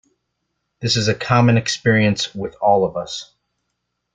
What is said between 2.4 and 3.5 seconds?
all of us.